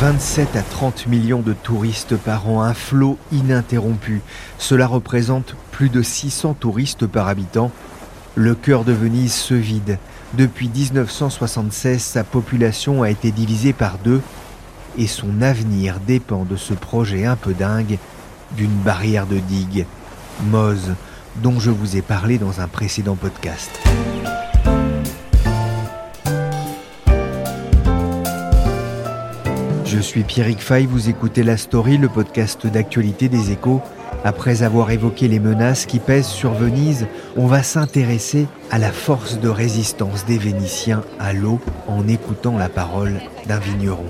[0.00, 4.20] 27 à 30 millions de touristes par an, un flot ininterrompu.
[4.58, 7.70] Cela représente plus de 600 touristes par habitant.
[8.34, 9.98] Le cœur de Venise se vide.
[10.34, 14.20] Depuis 1976, sa population a été divisée par deux
[14.98, 17.98] et son avenir dépend de ce projet un peu dingue
[18.54, 19.86] d'une barrière de digue,
[20.44, 20.94] Mose,
[21.36, 23.70] dont je vous ai parlé dans un précédent podcast.
[29.86, 33.80] Je suis Pierrick Fay, vous écoutez La Story, le podcast d'actualité des échos.
[34.24, 37.06] Après avoir évoqué les menaces qui pèsent sur Venise,
[37.36, 42.68] on va s'intéresser à la force de résistance des Vénitiens à l'eau en écoutant la
[42.68, 44.06] parole d'un vigneron.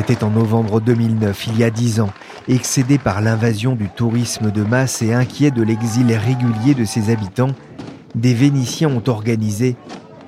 [0.00, 2.08] C'était en novembre 2009, il y a dix ans,
[2.48, 7.50] excédé par l'invasion du tourisme de masse et inquiet de l'exil régulier de ses habitants,
[8.14, 9.76] des Vénitiens ont organisé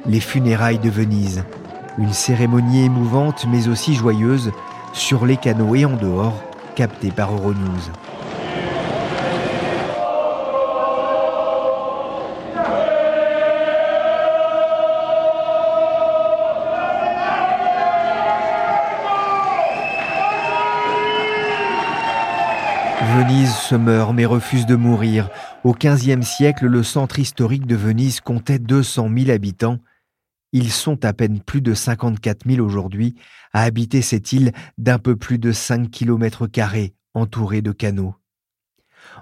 [0.05, 1.45] les funérailles de Venise,
[1.97, 4.53] une cérémonie émouvante mais aussi joyeuse
[4.93, 6.39] sur les canaux et en dehors,
[6.77, 8.12] captée par Euronews.
[23.03, 25.29] Venise se meurt mais refuse de mourir.
[25.65, 29.81] Au XVe siècle, le centre historique de Venise comptait 200 000 habitants.
[30.53, 33.17] Ils sont à peine plus de 54 000 aujourd'hui
[33.53, 36.47] à habiter cette île d'un peu plus de 5 km
[37.15, 38.15] entourée de canaux.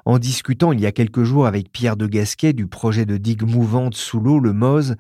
[0.05, 3.45] En discutant il y a quelques jours avec Pierre de Gasquet du projet de digue
[3.45, 4.97] mouvante sous l'eau, le Mose,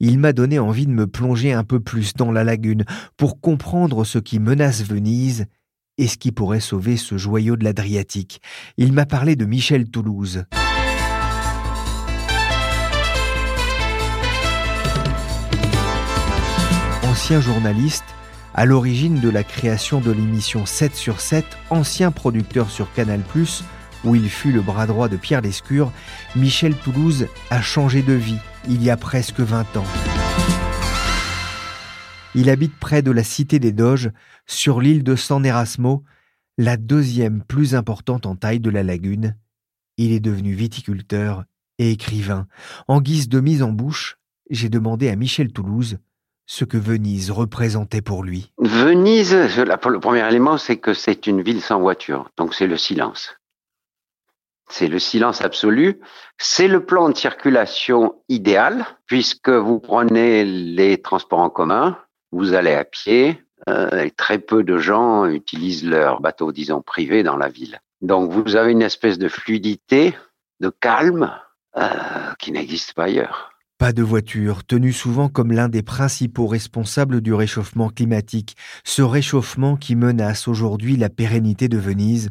[0.00, 2.86] il m'a donné envie de me plonger un peu plus dans la lagune
[3.18, 5.46] pour comprendre ce qui menace Venise
[5.98, 8.40] et ce qui pourrait sauver ce joyau de l'Adriatique.
[8.76, 10.44] Il m'a parlé de Michel Toulouse.
[17.04, 18.04] Ancien journaliste,
[18.54, 23.22] à l'origine de la création de l'émission 7 sur 7, ancien producteur sur Canal+,
[24.04, 25.92] où il fut le bras droit de Pierre Lescure,
[26.36, 28.38] Michel Toulouse a changé de vie
[28.68, 30.21] il y a presque 20 ans.
[32.34, 34.10] Il habite près de la cité des Doges,
[34.46, 36.02] sur l'île de San Erasmo,
[36.56, 39.36] la deuxième plus importante en taille de la lagune.
[39.98, 41.44] Il est devenu viticulteur
[41.78, 42.46] et écrivain.
[42.88, 44.16] En guise de mise en bouche,
[44.48, 45.98] j'ai demandé à Michel Toulouse
[46.46, 48.52] ce que Venise représentait pour lui.
[48.58, 53.36] Venise, le premier élément, c'est que c'est une ville sans voiture, donc c'est le silence.
[54.70, 56.00] C'est le silence absolu.
[56.38, 61.98] C'est le plan de circulation idéal, puisque vous prenez les transports en commun,
[62.32, 67.22] vous allez à pied, euh, et très peu de gens utilisent leur bateau, disons, privé
[67.22, 67.80] dans la ville.
[68.00, 70.16] Donc vous avez une espèce de fluidité,
[70.60, 71.30] de calme,
[71.76, 71.88] euh,
[72.38, 73.52] qui n'existe pas ailleurs.
[73.78, 79.76] Pas de voiture, tenu souvent comme l'un des principaux responsables du réchauffement climatique, ce réchauffement
[79.76, 82.30] qui menace aujourd'hui la pérennité de Venise,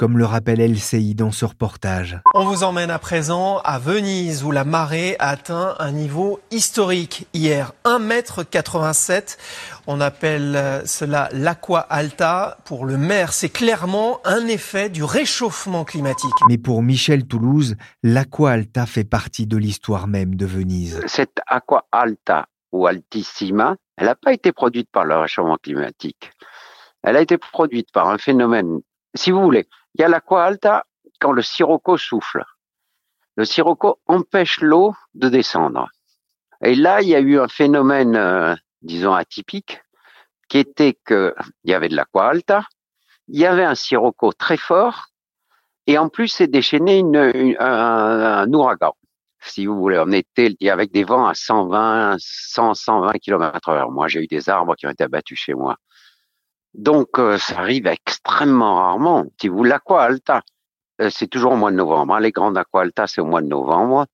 [0.00, 2.18] comme le rappelle LCI dans ce reportage.
[2.32, 7.26] On vous emmène à présent à Venise où la marée a atteint un niveau historique
[7.34, 9.22] hier, 1,87 m.
[9.86, 12.56] On appelle cela l'aqua alta.
[12.64, 16.32] Pour le maire, c'est clairement un effet du réchauffement climatique.
[16.48, 21.02] Mais pour Michel Toulouse, l'aqua alta fait partie de l'histoire même de Venise.
[21.08, 26.30] Cette aqua alta ou altissima, elle n'a pas été produite par le réchauffement climatique.
[27.02, 28.80] Elle a été produite par un phénomène,
[29.14, 30.84] si vous voulez, il y a l'aqua alta
[31.20, 32.44] quand le sirocco souffle.
[33.36, 35.88] Le sirocco empêche l'eau de descendre.
[36.62, 39.80] Et là, il y a eu un phénomène, euh, disons, atypique,
[40.48, 41.32] qui était qu'il
[41.64, 42.64] y avait de l'aqua alta,
[43.28, 45.06] il y avait un sirocco très fort,
[45.86, 47.02] et en plus, c'est déchaîné
[47.58, 48.94] un, ouragan.
[49.40, 53.90] si vous voulez, on était avec des vents à 120, 100, 120 km heure.
[53.90, 55.76] Moi, j'ai eu des arbres qui ont été abattus chez moi.
[56.74, 59.26] Donc, euh, ça arrive extrêmement rarement.
[59.40, 60.42] Si vous l'aqua alta,
[61.00, 62.14] euh, c'est toujours au mois de novembre.
[62.14, 62.20] Hein.
[62.20, 64.06] Les grandes aqua alta, c'est au mois de novembre.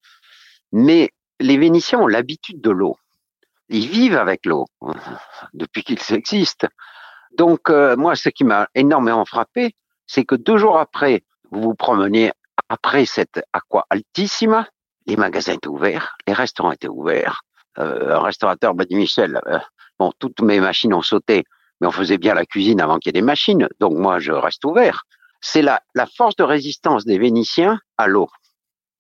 [0.73, 1.11] Mais
[1.41, 2.97] les Vénitiens ont l'habitude de l'eau.
[3.69, 4.67] Ils vivent avec l'eau
[5.55, 6.69] depuis qu'ils existent.
[7.37, 9.75] Donc, euh, moi, ce qui m'a énormément frappé,
[10.07, 12.33] c'est que deux jours après, vous vous promeniez
[12.69, 14.67] après cette aqua altissima,
[15.07, 17.43] les magasins étaient ouverts, les restaurants étaient ouverts.
[17.79, 19.59] Euh, un restaurateur m'a dit Michel, euh,
[19.99, 21.45] bon, toutes mes machines ont sauté,
[21.81, 24.33] mais on faisait bien la cuisine avant qu'il y ait des machines, donc moi je
[24.33, 25.05] reste ouvert.
[25.41, 28.29] C'est la, la force de résistance des Vénitiens à l'eau.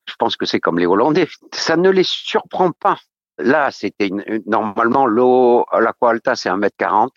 [0.08, 2.98] Je pense que c'est comme les Hollandais, ça ne les surprend pas.
[3.38, 4.10] Là, c'était
[4.46, 7.10] normalement l'eau, l'aqua alta, c'est 1m40.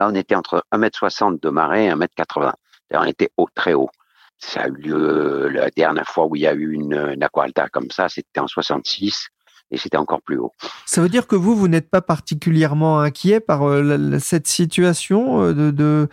[0.00, 2.52] Là, on était entre 1m60 de marée et 1m80.
[2.92, 3.90] On était haut, très haut.
[4.38, 7.68] Ça a eu lieu la dernière fois où il y a eu une, une alta
[7.68, 9.28] comme ça, c'était en 66
[9.74, 10.52] et c'était encore plus haut.
[10.86, 15.52] Ça veut dire que vous, vous n'êtes pas particulièrement inquiet par euh, cette situation euh,
[15.52, 16.08] de,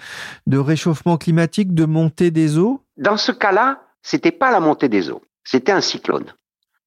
[0.48, 2.82] de, réchauffement climatique, de montée des eaux?
[2.98, 6.34] Dans ce cas-là, c'était pas la montée des eaux, c'était un cyclone.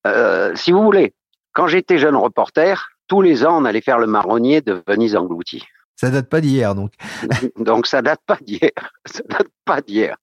[0.07, 1.15] Euh, si vous voulez,
[1.53, 5.63] quand j'étais jeune reporter, tous les ans, on allait faire le marronnier de Venise englouti.
[5.97, 6.93] Ça date pas d'hier, donc.
[7.57, 8.71] donc ça date pas d'hier.
[9.07, 10.17] Ça date pas d'hier.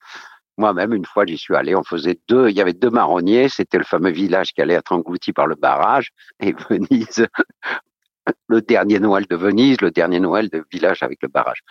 [0.62, 1.76] Moi-même, une fois, j'y suis allé.
[1.76, 2.50] On faisait deux.
[2.50, 3.50] Il y avait deux marronniers.
[3.50, 6.12] C'était le fameux village qui allait être englouti par le barrage.
[6.40, 7.26] Et Venise,
[8.48, 11.62] le dernier Noël de Venise, le dernier Noël de village avec le barrage.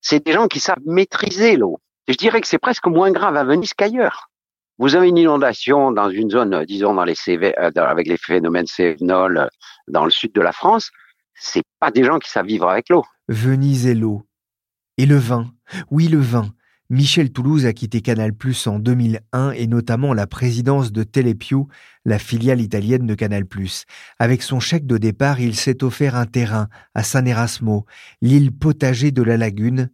[0.00, 1.78] C'est des gens qui savent maîtriser l'eau.
[2.08, 4.30] Je dirais que c'est presque moins grave à Venise qu'ailleurs.
[4.78, 9.38] Vous avez une inondation dans une zone, disons, dans les euh, avec les phénomènes cévenols
[9.38, 9.48] euh,
[9.86, 10.90] dans le sud de la France.
[11.34, 13.04] C'est pas des gens qui savent vivre avec l'eau.
[13.28, 14.26] Venise et l'eau.
[14.98, 15.52] Et le vin.
[15.92, 16.48] Oui, le vin.
[16.90, 21.66] Michel Toulouse a quitté Canal Plus en 2001 et notamment la présidence de Telepiù,
[22.04, 23.84] la filiale italienne de Canal Plus.
[24.18, 27.86] Avec son chèque de départ, il s'est offert un terrain à San Erasmo,
[28.20, 29.90] l'île potager de la lagune,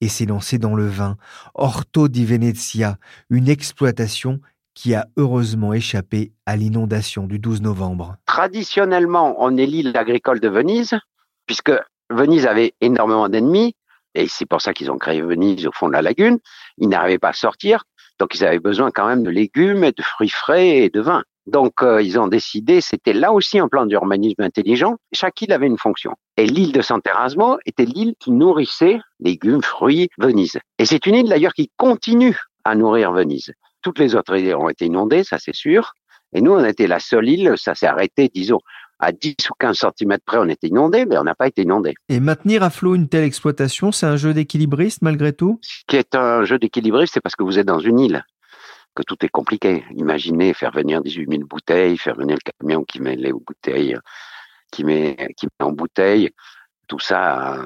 [0.00, 1.18] et s'est lancé dans le vin.
[1.54, 2.98] Orto di Venezia,
[3.28, 4.40] une exploitation
[4.72, 8.16] qui a heureusement échappé à l'inondation du 12 novembre.
[8.24, 10.94] Traditionnellement, on est l'île agricole de Venise,
[11.44, 11.72] puisque
[12.08, 13.74] Venise avait énormément d'ennemis,
[14.14, 16.38] et c'est pour ça qu'ils ont créé Venise au fond de la lagune.
[16.78, 17.84] Ils n'arrivaient pas à sortir,
[18.18, 21.22] donc ils avaient besoin quand même de légumes et de fruits frais et de vin.
[21.46, 24.96] Donc euh, ils ont décidé, c'était là aussi un plan d'urbanisme intelligent.
[25.12, 26.14] Chaque île avait une fonction.
[26.36, 30.58] Et l'île de Sant'Erasmo était l'île qui nourrissait légumes, fruits, Venise.
[30.78, 33.52] Et c'est une île d'ailleurs qui continue à nourrir Venise.
[33.82, 35.94] Toutes les autres îles ont été inondées, ça c'est sûr.
[36.32, 38.60] Et nous, on était la seule île, ça s'est arrêté, disons,
[39.00, 41.94] à 10 ou 15 cm près, on était inondé, mais on n'a pas été inondé.
[42.08, 45.58] Et maintenir à flot une telle exploitation, c'est un jeu d'équilibriste malgré tout?
[45.62, 48.24] Ce qui est un jeu d'équilibriste, c'est parce que vous êtes dans une île,
[48.94, 49.84] que tout est compliqué.
[49.96, 53.96] Imaginez faire venir 18 000 bouteilles, faire venir le camion qui met les bouteilles,
[54.70, 56.30] qui met, qui met en bouteille,
[56.86, 57.56] tout ça,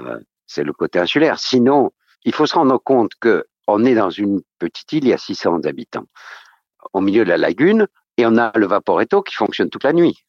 [0.46, 1.38] c'est le côté insulaire.
[1.38, 1.90] Sinon,
[2.25, 5.19] il faut se rendre compte que on est dans une petite île, il y a
[5.19, 6.04] 600 habitants,
[6.92, 7.86] au milieu de la lagune,
[8.19, 10.25] et on a le Vaporetto qui fonctionne toute la nuit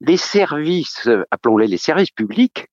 [0.00, 2.66] les services, appelons-les les services publics,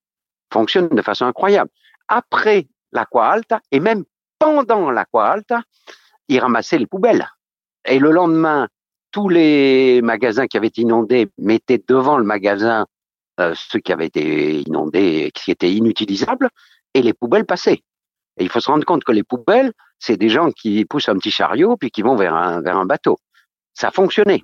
[0.51, 1.69] fonctionnent de façon incroyable.
[2.07, 4.03] Après l'aqua alta et même
[4.39, 5.63] pendant l'aqua alta,
[6.29, 7.27] ils ramassaient les poubelles.
[7.85, 8.67] Et le lendemain,
[9.11, 12.85] tous les magasins qui avaient été inondés mettaient devant le magasin
[13.39, 16.49] euh, ceux qui avaient été inondés qui étaient inutilisables,
[16.95, 17.83] et les poubelles passaient.
[18.37, 21.17] Et il faut se rendre compte que les poubelles, c'est des gens qui poussent un
[21.17, 23.19] petit chariot puis qui vont vers un, vers un bateau.
[23.73, 24.41] Ça fonctionnait.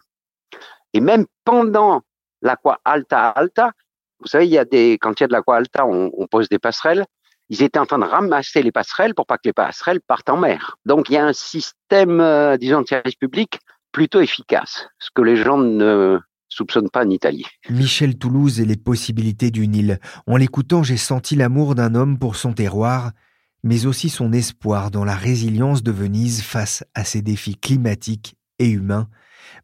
[0.93, 2.01] Et même pendant
[2.43, 3.71] l'aqua alta alta.
[4.19, 6.47] Vous savez, il y a des, quand il y a de l'aqua alta, on, pose
[6.49, 7.05] des passerelles.
[7.49, 10.37] Ils étaient en train de ramasser les passerelles pour pas que les passerelles partent en
[10.37, 10.77] mer.
[10.85, 13.59] Donc il y a un système, euh, disons, de service public
[13.91, 17.45] plutôt efficace, ce que les gens ne soupçonnent pas en Italie.
[17.69, 19.99] Michel Toulouse et les possibilités d'une île.
[20.25, 23.11] En l'écoutant, j'ai senti l'amour d'un homme pour son terroir,
[23.63, 28.69] mais aussi son espoir dans la résilience de Venise face à ces défis climatiques et
[28.69, 29.09] humains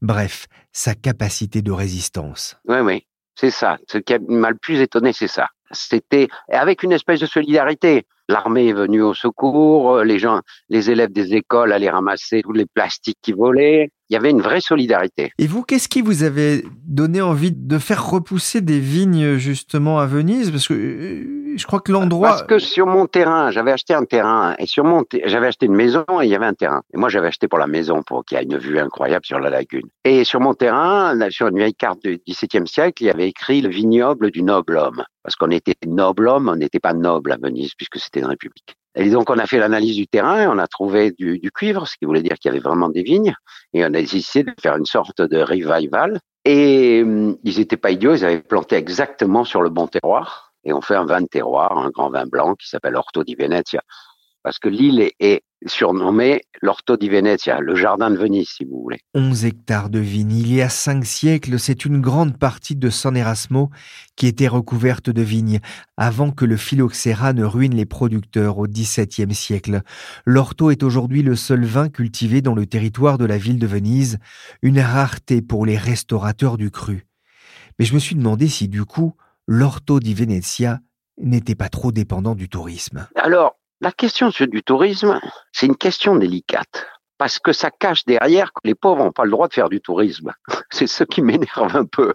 [0.02, 2.58] Bref, sa capacité de résistance.
[2.68, 3.06] Oui, oui,
[3.36, 3.78] c'est ça.
[3.88, 5.48] Ce qui m'a le plus étonné, c'est ça.
[5.72, 8.06] C'était avec une espèce de solidarité.
[8.28, 12.52] L'armée est venue au secours, euh, les gens, les élèves des écoles allaient ramasser tous
[12.52, 13.90] les plastiques qui volaient.
[14.10, 15.32] Il y avait une vraie solidarité.
[15.40, 20.06] Et vous, qu'est-ce qui vous avait donné envie de faire repousser des vignes justement à
[20.06, 20.52] Venise?
[20.52, 22.30] Parce que euh, je crois que l'endroit.
[22.30, 25.76] Parce que sur mon terrain, j'avais acheté un terrain et sur mon, j'avais acheté une
[25.76, 26.82] maison et il y avait un terrain.
[26.94, 29.40] Et moi, j'avais acheté pour la maison pour qu'il y ait une vue incroyable sur
[29.40, 29.88] la lagune.
[30.04, 33.62] Et sur mon terrain, sur une vieille carte du XVIIe siècle, il y avait écrit
[33.62, 35.04] le vignoble du noble homme.
[35.24, 38.76] Parce qu'on était noble homme, on n'était pas noble à Venise puisque c'était une république.
[38.96, 42.06] Et donc, on a fait l'analyse du terrain, on a trouvé du, cuivre, ce qui
[42.06, 43.34] voulait dire qu'il y avait vraiment des vignes,
[43.74, 47.92] et on a décidé de faire une sorte de revival Et hum, ils n'étaient pas
[47.92, 50.49] idiots, ils avaient planté exactement sur le bon terroir.
[50.64, 53.36] Et on fait un vin de terroir, un grand vin blanc qui s'appelle Orto di
[53.36, 53.82] Venezia.
[54.44, 59.00] Parce que l'île est, surnommé l'Orto di Venezia, le jardin de Venise, si vous voulez.
[59.14, 60.38] 11 hectares de vignes.
[60.38, 63.70] Il y a cinq siècles, c'est une grande partie de San Erasmo
[64.16, 65.60] qui était recouverte de vignes,
[65.98, 69.82] avant que le phylloxéra ne ruine les producteurs au XVIIe siècle.
[70.26, 74.20] L'Orto est aujourd'hui le seul vin cultivé dans le territoire de la ville de Venise,
[74.62, 77.06] une rareté pour les restaurateurs du cru.
[77.78, 79.14] Mais je me suis demandé si du coup,
[79.52, 80.78] l'Orto di Venezia
[81.18, 83.08] n'était pas trop dépendant du tourisme.
[83.16, 85.20] Alors, la question du tourisme,
[85.52, 86.86] c'est une question délicate.
[87.18, 89.82] Parce que ça cache derrière que les pauvres n'ont pas le droit de faire du
[89.82, 90.32] tourisme.
[90.70, 92.14] C'est ce qui m'énerve un peu.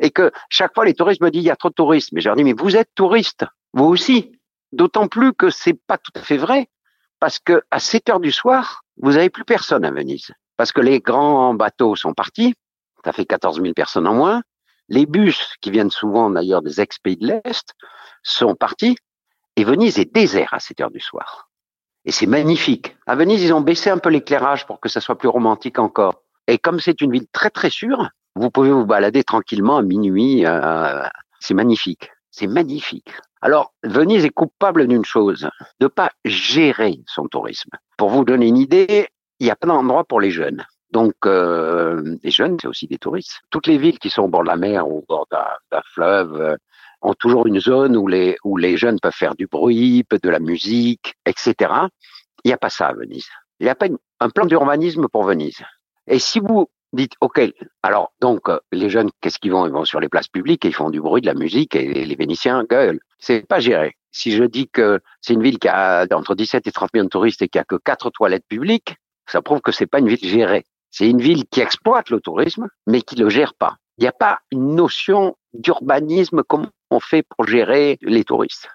[0.00, 2.10] Et que chaque fois, les touristes me disent, il y a trop de touristes.
[2.12, 4.32] Mais je leur dis, mais vous êtes touristes, vous aussi.
[4.72, 6.68] D'autant plus que c'est pas tout à fait vrai.
[7.20, 10.32] Parce que à 7 heures du soir, vous avez plus personne à Venise.
[10.56, 12.54] Parce que les grands bateaux sont partis.
[13.04, 14.42] Ça fait 14 000 personnes en moins.
[14.88, 17.74] Les bus, qui viennent souvent d'ailleurs des ex-pays de l'Est,
[18.22, 18.96] sont partis.
[19.56, 21.48] Et Venise est désert à 7 heures du soir.
[22.04, 22.96] Et c'est magnifique.
[23.06, 26.22] À Venise, ils ont baissé un peu l'éclairage pour que ça soit plus romantique encore.
[26.48, 30.44] Et comme c'est une ville très très sûre, vous pouvez vous balader tranquillement à minuit.
[30.46, 31.04] Euh,
[31.38, 32.10] c'est magnifique.
[32.30, 33.10] C'est magnifique.
[33.42, 35.48] Alors, Venise est coupable d'une chose,
[35.80, 37.70] de pas gérer son tourisme.
[37.98, 39.08] Pour vous donner une idée,
[39.38, 40.64] il y a plein d'endroits pour les jeunes.
[40.92, 43.40] Donc, euh, les jeunes, c'est aussi des touristes.
[43.50, 46.40] Toutes les villes qui sont au bord de la mer ou au bord d'un fleuve,
[46.40, 46.56] euh,
[47.00, 50.38] ont toujours une zone où les, où les jeunes peuvent faire du bruit, de la
[50.38, 51.54] musique, etc.
[52.44, 53.28] Il n'y a pas ça à Venise.
[53.58, 53.86] Il n'y a pas
[54.20, 55.62] un plan d'urbanisme pour Venise.
[56.06, 57.40] Et si vous dites, OK,
[57.82, 59.66] alors donc euh, les jeunes, qu'est-ce qu'ils vont?
[59.66, 62.04] Ils vont sur les places publiques et ils font du bruit, de la musique et
[62.04, 63.00] les Vénitiens gueulent.
[63.18, 63.96] C'est pas géré.
[64.10, 67.08] Si je dis que c'est une ville qui a entre 17 et 30 millions de
[67.10, 68.96] touristes et qui a que quatre toilettes publiques,
[69.26, 70.66] ça prouve que c'est pas une ville gérée.
[70.92, 73.76] C'est une ville qui exploite le tourisme, mais qui le gère pas.
[73.96, 78.68] Il n'y a pas une notion d'urbanisme comme on fait pour gérer les touristes.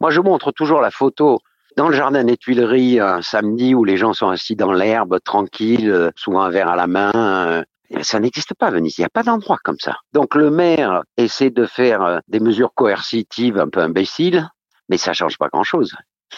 [0.00, 1.38] Moi, je montre toujours la photo
[1.78, 6.12] dans le jardin des Tuileries un samedi où les gens sont assis dans l'herbe, tranquilles,
[6.16, 7.64] souvent un verre à la main.
[8.02, 8.98] Ça n'existe pas à Venise.
[8.98, 9.96] Il n'y a pas d'endroit comme ça.
[10.12, 14.48] Donc le maire essaie de faire des mesures coercitives un peu imbéciles,
[14.90, 15.94] mais ça change pas grand-chose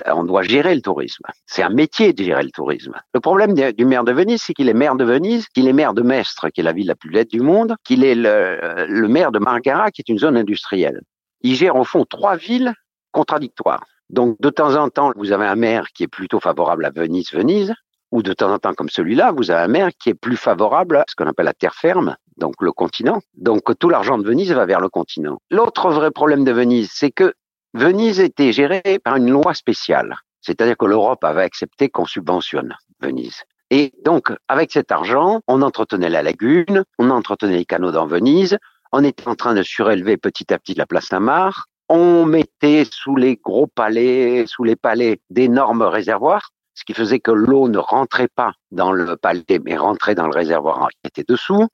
[0.06, 1.24] on doit gérer le tourisme.
[1.46, 2.94] C'est un métier de gérer le tourisme.
[3.14, 5.94] Le problème du maire de Venise, c'est qu'il est maire de Venise, qu'il est maire
[5.94, 9.32] de Mestre, qui est la ville la plus laide du monde, qu'il est le, maire
[9.32, 11.00] de Margara, qui est une zone industrielle.
[11.40, 12.74] Il gère au fond trois villes
[13.12, 13.84] contradictoires.
[14.10, 17.32] Donc de temps en temps, vous avez un maire qui est plutôt favorable à Venise,
[17.32, 17.74] Venise,
[18.12, 20.96] ou de temps en temps, comme celui-là, vous avez un maire qui est plus favorable
[20.96, 23.20] à ce qu'on appelle la terre ferme, donc le continent.
[23.34, 25.38] Donc tout l'argent de Venise va vers le continent.
[25.50, 27.34] L'autre vrai problème de Venise, c'est que
[27.76, 33.42] Venise était gérée par une loi spéciale, c'est-à-dire que l'Europe avait accepté qu'on subventionne Venise.
[33.68, 38.56] Et donc, avec cet argent, on entretenait la lagune, on entretenait les canaux dans Venise,
[38.92, 43.14] on était en train de surélever petit à petit la place Saint-Marc, on mettait sous
[43.14, 48.30] les gros palais, sous les palais, d'énormes réservoirs, ce qui faisait que l'eau ne rentrait
[48.34, 51.68] pas dans le palais, mais rentrait dans le réservoir qui était dessous.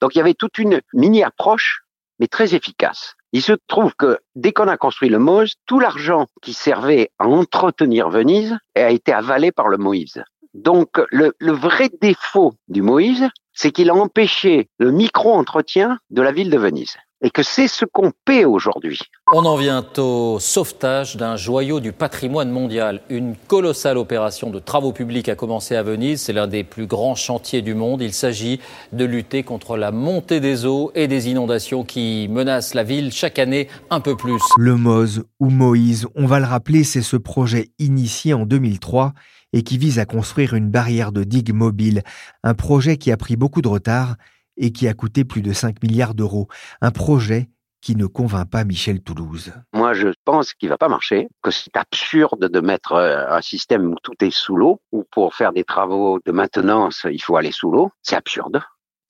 [0.00, 1.82] Donc, il y avait toute une mini-approche,
[2.18, 3.14] mais très efficace.
[3.34, 7.26] Il se trouve que dès qu'on a construit le Mose, tout l'argent qui servait à
[7.26, 10.22] entretenir Venise a été avalé par le Moïse.
[10.54, 16.30] Donc le, le vrai défaut du Moïse, c'est qu'il a empêché le micro-entretien de la
[16.30, 19.00] ville de Venise et que c'est ce qu'on paie aujourd'hui.
[19.32, 23.00] On en vient au sauvetage d'un joyau du patrimoine mondial.
[23.08, 26.20] Une colossale opération de travaux publics a commencé à Venise.
[26.20, 28.02] C'est l'un des plus grands chantiers du monde.
[28.02, 28.60] Il s'agit
[28.92, 33.38] de lutter contre la montée des eaux et des inondations qui menacent la ville chaque
[33.38, 34.42] année un peu plus.
[34.58, 39.14] Le MOZ ou Moïse, on va le rappeler, c'est ce projet initié en 2003
[39.54, 42.02] et qui vise à construire une barrière de digue mobile.
[42.42, 44.16] Un projet qui a pris beaucoup de retard
[44.56, 46.48] et qui a coûté plus de 5 milliards d'euros.
[46.80, 47.48] Un projet
[47.80, 49.52] qui ne convainc pas Michel Toulouse.
[49.74, 53.92] Moi, je pense qu'il va pas marcher, que c'est absurde de mettre euh, un système
[53.92, 57.52] où tout est sous l'eau, où pour faire des travaux de maintenance, il faut aller
[57.52, 57.90] sous l'eau.
[58.00, 58.62] C'est absurde.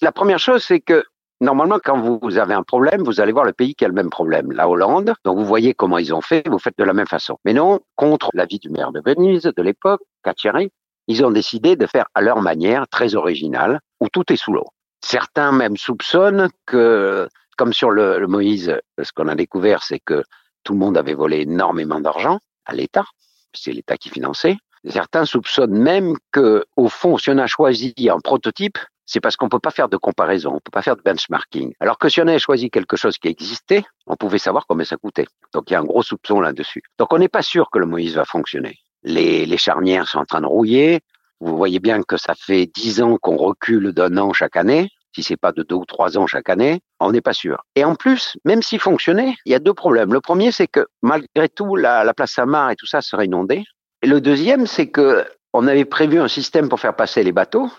[0.02, 1.04] La première chose, c'est que
[1.40, 4.08] Normalement, quand vous avez un problème, vous allez voir le pays qui a le même
[4.08, 5.12] problème, la Hollande.
[5.24, 7.38] Donc, vous voyez comment ils ont fait, vous faites de la même façon.
[7.44, 10.70] Mais non, contre l'avis du maire de Venise de l'époque, Cacciari,
[11.06, 14.64] ils ont décidé de faire à leur manière, très originale, où tout est sous l'eau.
[15.04, 20.24] Certains même soupçonnent que, comme sur le, Moïse, ce qu'on a découvert, c'est que
[20.62, 23.04] tout le monde avait volé énormément d'argent à l'État.
[23.52, 24.56] C'est l'État qui finançait.
[24.88, 29.50] Certains soupçonnent même que, au fond, si on a choisi un prototype, c'est parce qu'on
[29.50, 31.74] peut pas faire de comparaison, on peut pas faire de benchmarking.
[31.80, 34.96] Alors que si on avait choisi quelque chose qui existait, on pouvait savoir combien ça
[34.96, 35.26] coûtait.
[35.52, 36.82] Donc il y a un gros soupçon là-dessus.
[36.98, 38.78] Donc on n'est pas sûr que le Moïse va fonctionner.
[39.02, 41.02] Les charnières sont en train de rouiller.
[41.44, 44.88] Vous voyez bien que ça fait dix ans qu'on recule d'un an chaque année.
[45.14, 47.62] si c'est pas de deux ou trois ans chaque année, on n'est pas sûr.
[47.76, 50.14] Et en plus, même s'il fonctionnait, il y a deux problèmes.
[50.14, 53.62] Le premier, c'est que malgré tout, la, place Samar et tout ça serait inondée.
[54.00, 57.70] Et le deuxième, c'est que on avait prévu un système pour faire passer les bateaux,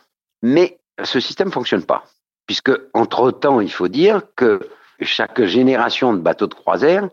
[0.43, 2.05] mais ce système fonctionne pas.
[2.45, 4.60] Puisque, entre temps, il faut dire que
[5.01, 7.10] chaque génération de bateaux de croisière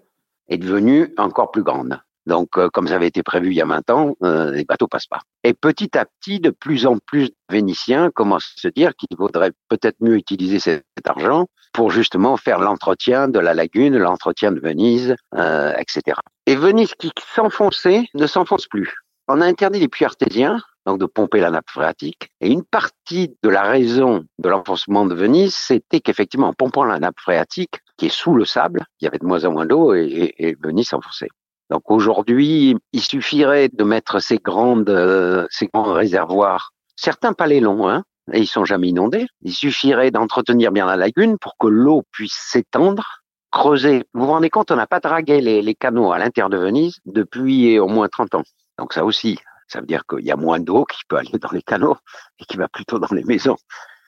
[0.48, 1.98] est devenue encore plus grande.
[2.26, 4.86] Donc, euh, comme ça avait été prévu il y a 20 ans, euh, les bateaux
[4.86, 5.20] passent pas.
[5.44, 9.16] Et petit à petit, de plus en plus de Vénitiens commencent à se dire qu'il
[9.16, 14.60] vaudrait peut-être mieux utiliser cet, argent pour justement faire l'entretien de la lagune, l'entretien de
[14.60, 16.16] Venise, euh, etc.
[16.46, 18.94] Et Venise qui s'enfonçait ne s'enfonce plus.
[19.26, 22.28] On a interdit les puits artésiens, donc de pomper la nappe phréatique.
[22.40, 27.00] Et une partie de la raison de l'enfoncement de Venise, c'était qu'effectivement, en pompant la
[27.00, 29.92] nappe phréatique, qui est sous le sable, il y avait de moins en moins d'eau
[29.94, 31.30] et, et Venise s'enfonçait.
[31.70, 37.60] Donc aujourd'hui, il suffirait de mettre ces grandes, euh, ces grands réservoirs, certains pas les
[37.60, 39.26] longs, hein, et ils sont jamais inondés.
[39.42, 44.04] Il suffirait d'entretenir bien la lagune pour que l'eau puisse s'étendre, creuser.
[44.14, 47.78] Vous vous rendez compte, on n'a pas dragué les, canaux à l'intérieur de Venise depuis
[47.78, 48.42] au moins 30 ans.
[48.78, 49.38] Donc ça aussi,
[49.68, 51.96] ça veut dire qu'il y a moins d'eau qui peut aller dans les canaux
[52.38, 53.56] et qui va plutôt dans les maisons.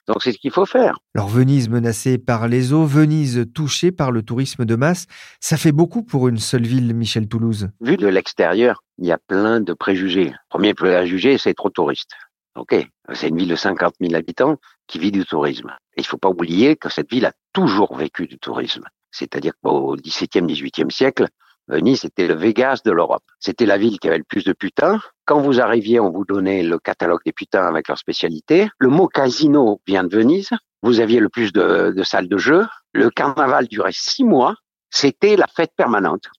[0.07, 0.99] Donc c'est ce qu'il faut faire.
[1.15, 5.07] Alors Venise menacée par les eaux, Venise touchée par le tourisme de masse,
[5.39, 7.69] ça fait beaucoup pour une seule ville, Michel Toulouse.
[7.81, 10.33] Vu de l'extérieur, il y a plein de préjugés.
[10.49, 12.11] Premier préjugé, c'est trop touriste.
[12.55, 12.75] Ok,
[13.13, 14.57] c'est une ville de 50 000 habitants
[14.87, 15.71] qui vit du tourisme.
[15.97, 18.83] Et il ne faut pas oublier que cette ville a toujours vécu du tourisme.
[19.11, 21.27] C'est-à-dire qu'au XVIIe, XVIIIe siècle,
[21.67, 23.23] Venise, c'était le Vegas de l'Europe.
[23.39, 24.99] C'était la ville qui avait le plus de putains.
[25.25, 28.69] Quand vous arriviez, on vous donnait le catalogue des putains avec leur spécialité.
[28.77, 30.51] Le mot casino vient de Venise.
[30.83, 32.67] Vous aviez le plus de, de salles de jeu.
[32.93, 34.55] Le carnaval durait six mois.
[34.91, 36.29] C'était la fête permanente.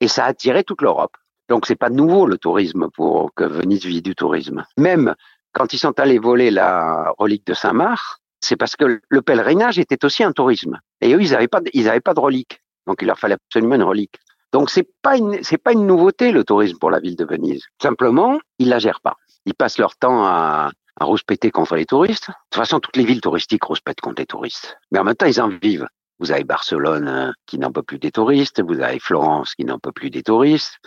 [0.00, 1.16] Et ça attirait toute l'Europe.
[1.48, 4.64] Donc c'est pas nouveau le tourisme pour que Venise vit du tourisme.
[4.76, 5.14] Même
[5.52, 10.04] quand ils sont allés voler la relique de Saint-Marc, c'est parce que le pèlerinage était
[10.04, 10.78] aussi un tourisme.
[11.00, 12.62] Et eux, ils n'avaient pas, ils avaient pas de relique.
[12.86, 14.16] Donc il leur fallait absolument une relique.
[14.52, 17.64] Donc c'est pas une c'est pas une nouveauté le tourisme pour la ville de Venise.
[17.82, 19.16] Simplement, ils la gèrent pas.
[19.44, 22.28] Ils passent leur temps à à rouspéter contre les touristes.
[22.28, 24.76] De toute façon, toutes les villes touristiques rouspètent contre les touristes.
[24.90, 25.86] Mais en même temps, ils en vivent.
[26.18, 29.78] Vous avez Barcelone euh, qui n'en peut plus des touristes, vous avez Florence qui n'en
[29.78, 30.78] peut plus des touristes.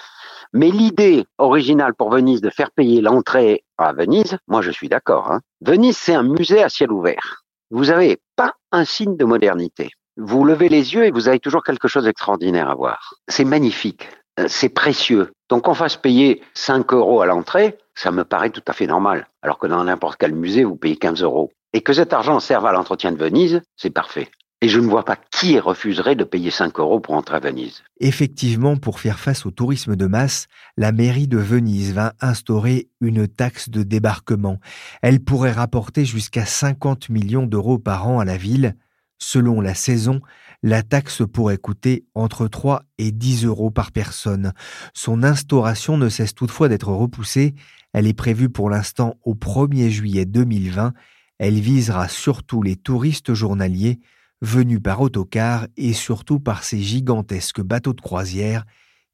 [0.51, 5.31] Mais l'idée originale pour Venise de faire payer l'entrée à Venise, moi je suis d'accord.
[5.31, 5.39] Hein.
[5.61, 7.43] Venise, c'est un musée à ciel ouvert.
[7.69, 11.63] Vous n'avez pas un signe de modernité vous levez les yeux et vous avez toujours
[11.63, 13.15] quelque chose d'extraordinaire à voir.
[13.27, 15.31] C'est magnifique, euh, c'est précieux.
[15.49, 19.27] Donc qu'on fasse payer 5 euros à l'entrée, ça me paraît tout à fait normal.
[19.41, 21.51] Alors que dans n'importe quel musée, vous payez 15 euros.
[21.73, 24.29] Et que cet argent serve à l'entretien de Venise, c'est parfait.
[24.63, 27.81] Et je ne vois pas qui refuserait de payer 5 euros pour entrer à Venise.
[27.99, 30.45] Effectivement, pour faire face au tourisme de masse,
[30.77, 34.59] la mairie de Venise va instaurer une taxe de débarquement.
[35.01, 38.75] Elle pourrait rapporter jusqu'à 50 millions d'euros par an à la ville.
[39.23, 40.19] Selon la saison,
[40.63, 44.51] la taxe pourrait coûter entre 3 et 10 euros par personne.
[44.95, 47.53] Son instauration ne cesse toutefois d'être repoussée.
[47.93, 50.93] Elle est prévue pour l'instant au 1er juillet 2020.
[51.37, 53.99] Elle visera surtout les touristes journaliers
[54.41, 58.65] venus par autocar et surtout par ces gigantesques bateaux de croisière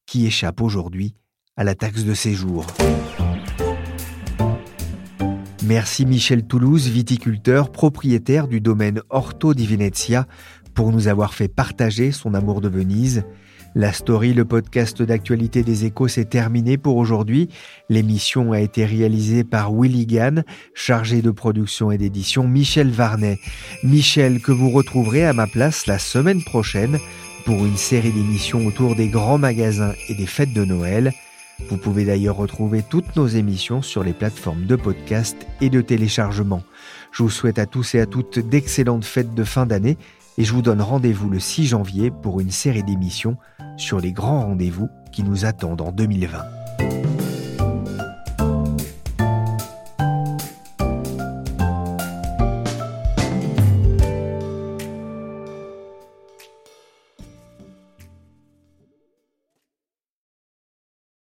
[0.05, 1.15] qui échappent aujourd'hui
[1.57, 2.65] à la taxe de séjour.
[5.67, 10.25] Merci Michel Toulouse, viticulteur, propriétaire du domaine Orto di Venezia,
[10.73, 13.25] pour nous avoir fait partager son amour de Venise.
[13.75, 17.49] La story, le podcast d'actualité des échos, s'est terminé pour aujourd'hui.
[17.89, 23.37] L'émission a été réalisée par Willy Gann, chargé de production et d'édition Michel Varnet.
[23.83, 26.97] Michel, que vous retrouverez à ma place la semaine prochaine
[27.45, 31.11] pour une série d'émissions autour des grands magasins et des fêtes de Noël.
[31.69, 36.61] Vous pouvez d'ailleurs retrouver toutes nos émissions sur les plateformes de podcast et de téléchargement.
[37.11, 39.97] Je vous souhaite à tous et à toutes d'excellentes fêtes de fin d'année
[40.37, 43.37] et je vous donne rendez-vous le 6 janvier pour une série d'émissions
[43.75, 46.56] sur les grands rendez-vous qui nous attendent en 2020.